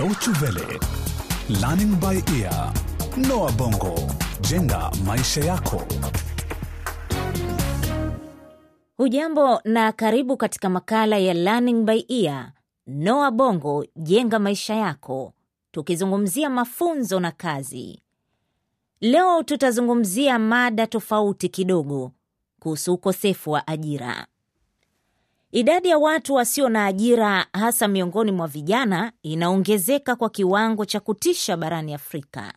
[0.00, 0.80] Deutsche Welle,
[1.60, 2.72] Learning by Ear,
[3.28, 3.94] Noah Bongo,
[4.40, 5.82] jenga maisha yako.
[8.96, 12.52] Hujambo na karibu katika makala ya Learning by Ear,
[12.86, 15.32] Noah Bongo, jenga maisha yako,
[15.70, 18.02] tukizungumzia mafunzo na kazi.
[19.00, 22.12] Leo tutazungumzia mada tofauti kidogo
[22.60, 24.26] kuhusu ukosefu wa ajira.
[25.52, 31.56] Idadi ya watu wasio na ajira hasa miongoni mwa vijana inaongezeka kwa kiwango cha kutisha
[31.56, 32.52] barani Afrika.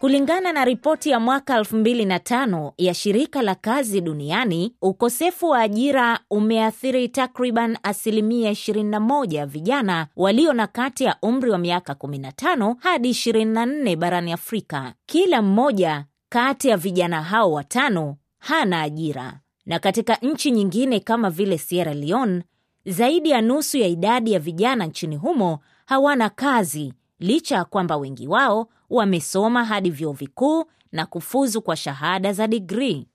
[0.00, 7.08] Kulingana na ripoti ya mwaka 2005 ya shirika la kazi duniani, ukosefu wa ajira umeathiri
[7.08, 13.96] takriban asilimia 21 ya vijana walio na kati ya umri wa miaka 15 hadi 24
[13.96, 14.94] barani Afrika.
[15.06, 21.58] Kila mmoja kati ya vijana hao watano hana ajira, na katika nchi nyingine kama vile
[21.58, 22.42] Sierra Leone,
[22.86, 28.28] zaidi ya nusu ya idadi ya vijana nchini humo hawana kazi, licha ya kwamba wengi
[28.28, 33.06] wao wamesoma hadi vyuo vikuu na kufuzu kwa shahada za digrii.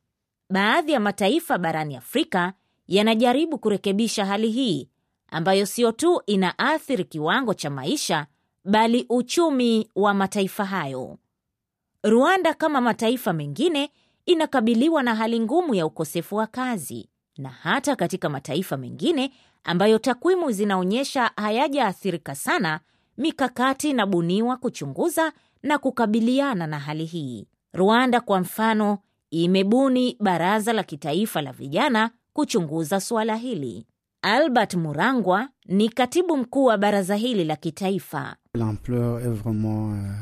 [0.49, 2.53] Baadhi ya mataifa barani Afrika
[2.87, 4.89] yanajaribu kurekebisha hali hii
[5.27, 8.27] ambayo sio tu inaathiri kiwango cha maisha
[8.65, 11.17] bali uchumi wa mataifa hayo.
[12.03, 13.89] Rwanda kama mataifa mengine
[14.25, 19.31] inakabiliwa na hali ngumu ya ukosefu wa kazi, na hata katika mataifa mengine
[19.63, 22.79] ambayo takwimu zinaonyesha hayajaathirika sana,
[23.17, 25.31] mikakati inabuniwa kuchunguza
[25.63, 27.47] na kukabiliana na hali hii.
[27.73, 28.97] Rwanda kwa mfano
[29.31, 33.85] imebuni baraza la kitaifa la vijana kuchunguza suala hili.
[34.21, 38.35] Albert Murangwa ni katibu mkuu wa baraza hili la kitaifa.
[38.53, 40.15] L'ampleur est vraiment euh,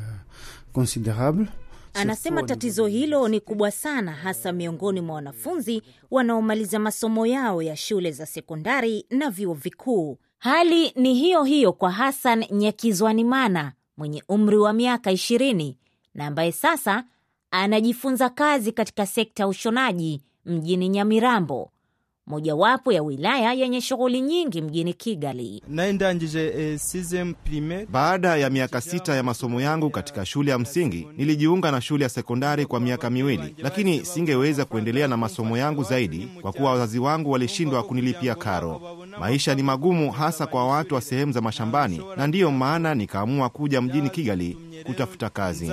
[0.74, 1.48] considérable.
[1.94, 8.12] Anasema tatizo hilo ni kubwa sana, hasa miongoni mwa wanafunzi wanaomaliza masomo yao ya shule
[8.12, 10.18] za sekondari na vyuo vikuu.
[10.44, 15.78] Hali ni hiyo hiyo kwa Hassan Nyakizwanimana mwenye umri wa miaka ishirini
[16.14, 17.04] na ambaye sasa
[17.52, 21.72] anajifunza kazi katika sekta ya ushonaji mjini Nyamirambo,
[22.28, 25.64] mojawapo ya wilaya yenye shughuli nyingi mjini Kigali.
[26.40, 26.80] eh,
[27.92, 32.10] Baada ya miaka sita ya masomo yangu katika shule ya msingi, nilijiunga na shule ya
[32.10, 37.32] sekondari kwa miaka miwili, lakini singeweza kuendelea na masomo yangu zaidi kwa kuwa wazazi wangu
[37.32, 38.82] walishindwa kunilipia karo.
[39.20, 43.82] Maisha ni magumu, hasa kwa watu wa sehemu za mashambani, na ndiyo maana nikaamua kuja
[43.82, 45.72] mjini Kigali kutafuta kazi.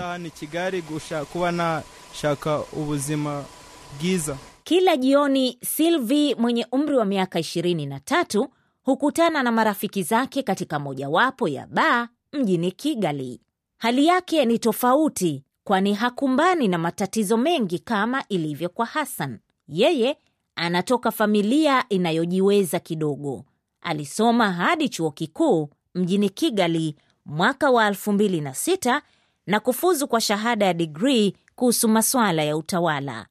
[4.70, 8.48] Kila jioni Sylvie mwenye umri wa miaka ishirini na tatu
[8.82, 13.40] hukutana na marafiki zake katika mojawapo ya baa mjini Kigali.
[13.78, 19.38] Hali yake ni tofauti, kwani hakumbani na matatizo mengi kama ilivyo kwa Hassan.
[19.68, 20.16] Yeye
[20.56, 23.44] anatoka familia inayojiweza kidogo.
[23.80, 29.00] Alisoma hadi chuo kikuu mjini Kigali mwaka wa 2006
[29.46, 33.26] na kufuzu kwa shahada ya digrii kuhusu masuala ya utawala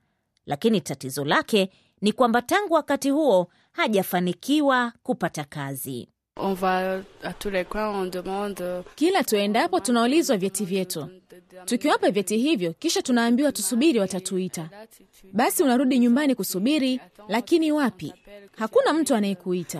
[0.49, 1.69] lakini tatizo lake
[2.01, 6.09] ni kwamba tangu wakati huo hajafanikiwa kupata kazi.
[8.95, 11.07] Kila tuendapo tunaulizwa vyeti vyetu.
[11.65, 14.69] Tukiwapa vyeti hivyo, kisha tunaambiwa tusubiri, watatuita.
[15.33, 18.13] Basi unarudi nyumbani kusubiri, lakini wapi?
[18.57, 19.79] Hakuna mtu anayekuita.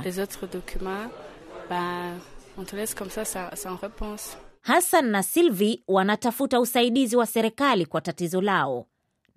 [4.62, 8.86] Hassan na Silvi wanatafuta usaidizi wa serikali kwa tatizo lao,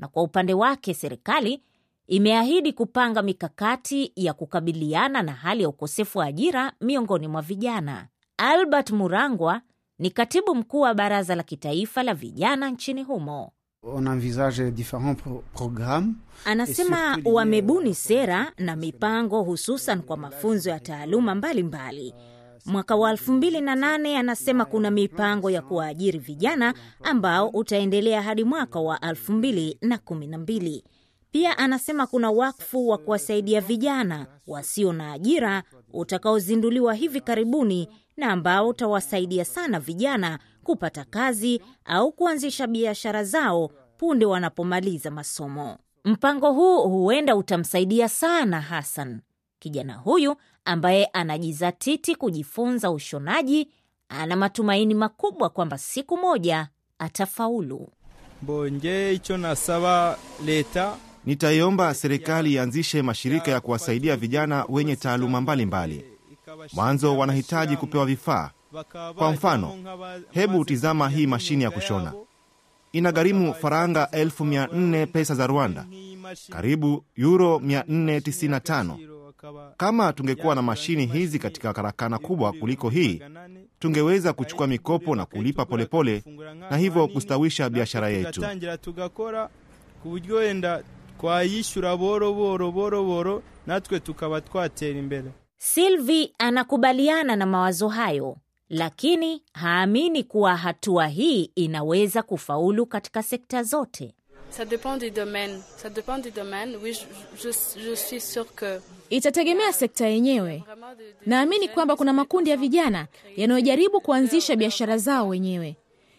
[0.02, 1.62] na kwa upande wake serikali
[2.06, 8.06] imeahidi kupanga mikakati ya kukabiliana na hali ya ukosefu wa ajira miongoni mwa vijana.
[8.36, 9.60] Albert Murangwa
[9.98, 13.52] ni katibu mkuu wa baraza la kitaifa la vijana nchini humo.
[13.82, 14.72] On envisage.
[16.44, 22.14] Anasema wamebuni sera na mipango hususan kwa mafunzo ya taaluma mbalimbali.
[22.66, 30.82] Mwaka wa 2008 anasema kuna mipango ya kuwaajiri vijana ambao utaendelea hadi mwaka wa 2012.
[31.30, 38.68] Pia anasema kuna wakfu wa kuwasaidia vijana wasio na ajira utakaozinduliwa hivi karibuni na ambao
[38.68, 45.78] utawasaidia sana vijana kupata kazi au kuanzisha biashara zao punde wanapomaliza masomo.
[46.04, 49.20] Mpango huu huenda utamsaidia sana Hassan.
[49.58, 53.68] Kijana huyu ambaye anajizatiti kujifunza ushonaji
[54.08, 56.68] ana matumaini makubwa kwamba siku moja
[56.98, 57.88] atafaulu.
[58.42, 66.04] Bonje icho nasaba leta Nitaiomba serikali ianzishe mashirika ya kuwasaidia vijana wenye taaluma mbalimbali.
[66.72, 68.50] Mwanzo wanahitaji kupewa vifaa.
[69.16, 69.74] Kwa mfano,
[70.30, 72.12] hebu tizama hii mashine ya kushona.
[72.92, 75.86] Inagharimu faranga elfu mia nne pesa za Rwanda.
[76.50, 78.96] karibu yuro 495.
[79.76, 83.22] Kama tungekuwa na mashini hizi katika karakana kubwa kuliko hii,
[83.78, 86.36] tungeweza kuchukua mikopo na kulipa polepole pole,
[86.70, 88.42] na hivyo kustawisha biashara yetu.
[95.58, 98.36] Sylvie anakubaliana na mawazo hayo,
[98.68, 104.14] lakini haamini kuwa hatua hii inaweza kufaulu katika sekta zote.
[104.58, 105.62] Ça dépend du domaine.
[105.82, 106.76] Ça dépend du domaine.
[106.82, 107.06] Oui, je,
[107.42, 107.50] je,
[107.80, 108.80] je suis sûr que
[109.12, 110.64] Itategemea sekta yenyewe.
[111.26, 113.06] Naamini kwamba kuna makundi ya vijana
[113.36, 115.76] yanayojaribu kuanzisha biashara zao wenyewe.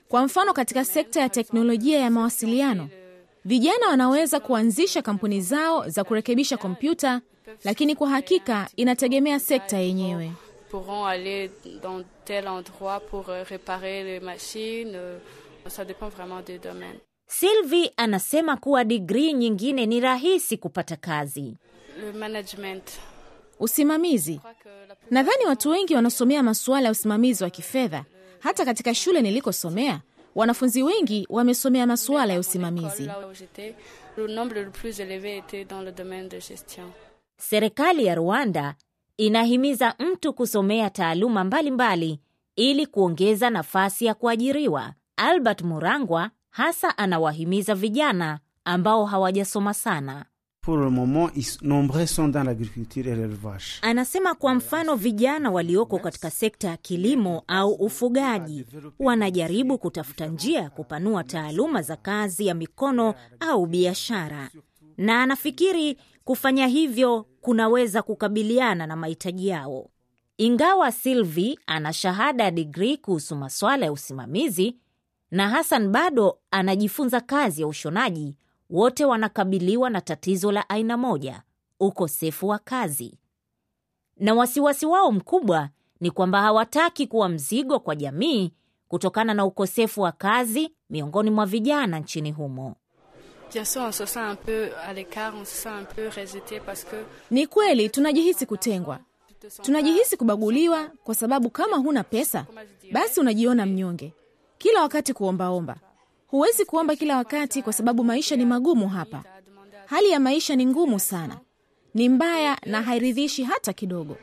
[0.10, 2.90] Kwa mfano, katika sekta ya teknolojia ya mawasiliano,
[3.45, 7.22] vijana wanaweza kuanzisha kampuni zao za kurekebisha kompyuta,
[7.63, 10.31] lakini kwa hakika inategemea sekta yenyewe.
[14.90, 16.95] euh, euh.
[17.28, 21.57] Sylvie anasema kuwa digrii nyingine ni rahisi kupata kazi.
[22.01, 22.84] Le management.
[23.60, 24.40] Usimamizi,
[25.12, 28.06] nadhani watu wengi wanasomea masuala ya usimamizi wa kifedha.
[28.40, 30.01] Hata katika shule nilikosomea,
[30.36, 33.10] wanafunzi wengi wamesomea masuala ya usimamizi.
[37.38, 38.75] Serikali ya Rwanda
[39.18, 42.19] inahimiza mtu kusomea taaluma mbalimbali
[42.56, 44.94] ili kuongeza nafasi ya kuajiriwa.
[45.18, 50.25] Albert Murangwa hasa anawahimiza vijana ambao hawajasoma sana.
[50.63, 51.30] Pour le moment,
[51.62, 53.80] nombreux sont dans l'agriculture et l'élevage.
[53.81, 58.65] Anasema kwa mfano, vijana walioko katika sekta ya kilimo au ufugaji
[59.00, 64.50] wanajaribu kutafuta njia ya kupanua taaluma za kazi ya mikono au biashara,
[64.98, 69.89] na anafikiri kufanya hivyo kunaweza kukabiliana na mahitaji yao.
[70.38, 74.75] Ingawa Sylvie ana shahada ya digrii kuhusu masuala ya usimamizi
[75.31, 78.36] na Hassan bado anajifunza kazi ya ushonaji,
[78.73, 81.43] wote wanakabiliwa na tatizo la aina moja,
[81.79, 83.17] ukosefu wa kazi
[84.17, 88.53] na wasiwasi wao mkubwa ni kwamba hawataki kuwa mzigo kwa jamii
[88.87, 92.75] kutokana na ukosefu wa kazi miongoni mwa vijana nchini humo.
[97.31, 98.99] Ni kweli tunajihisi kutengwa,
[99.61, 102.45] tunajihisi kubaguliwa, kwa sababu kama huna pesa,
[102.91, 104.13] basi unajiona mnyonge,
[104.57, 105.77] kila wakati kuombaomba.
[106.33, 109.24] Huwezi kuomba kila wakati, kwa sababu maisha ni magumu hapa.
[109.85, 111.39] Hali ya maisha ni ngumu sana,
[111.94, 114.18] ni mbaya na hairidhishi hata kidogo.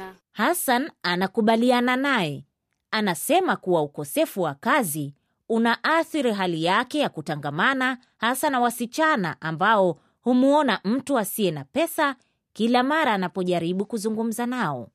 [0.00, 0.12] euh.
[0.32, 2.44] Hassan anakubaliana naye,
[2.90, 5.14] anasema kuwa ukosefu wa kazi
[5.48, 12.16] unaathiri hali yake ya kutangamana, hasa na wasichana ambao humwona mtu asiye na pesa
[12.52, 14.88] kila mara anapojaribu kuzungumza nao.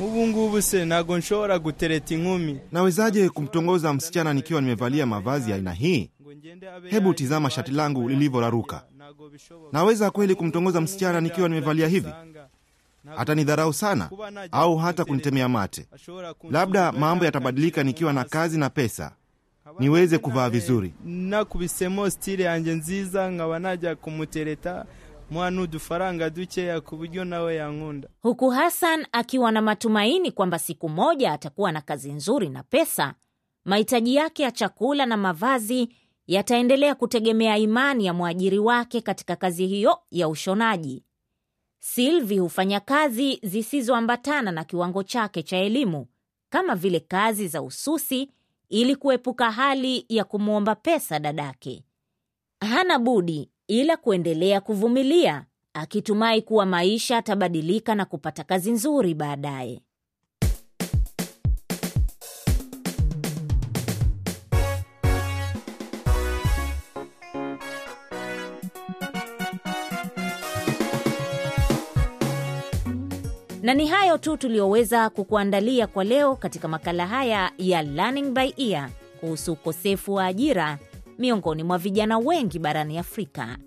[0.00, 5.72] Ubu ngubu se ntabwo nshobora gutereta inkumi Nawezaje kumtongoza msichana nikiwa nimevalia mavazi ya aina
[5.72, 6.10] hii?
[6.88, 8.84] Hebu tizama shati langu lilivyoraruka.
[9.72, 12.08] Naweza kweli kumtongoza msichana nikiwa nimevalia hivi?
[13.16, 14.10] Atanidharau sana
[14.52, 15.86] au hata kunitemea mate.
[16.50, 19.12] Labda mambo yatabadilika nikiwa na kazi na pesa,
[19.78, 20.92] niweze kuvaa vizuri.
[21.04, 24.84] nakubisemo stile yanje nziza nkaba najya kumutereta
[25.32, 31.32] mwa n'udufaranga dukeya ku buryo nawe yankunda huku Hassan akiwa na matumaini kwamba siku moja
[31.32, 33.14] atakuwa na kazi nzuri na pesa.
[33.64, 35.88] Mahitaji yake ya chakula na mavazi
[36.26, 41.04] yataendelea kutegemea imani ya mwajiri wake katika kazi hiyo ya ushonaji.
[41.78, 46.06] Silvi hufanya kazi zisizoambatana na kiwango chake cha elimu
[46.50, 48.30] kama vile kazi za ususi
[48.68, 51.84] ili kuepuka hali ya kumwomba pesa dadake.
[52.60, 53.50] Hana budi
[53.80, 59.80] ila kuendelea kuvumilia akitumai kuwa maisha atabadilika na kupata kazi nzuri baadaye.
[73.62, 78.90] Na ni hayo tu tuliyoweza kukuandalia kwa leo katika makala haya ya Learning by Ear
[79.20, 80.78] kuhusu ukosefu wa ajira
[81.18, 83.58] miongoni mwa vijana wengi barani Afrika.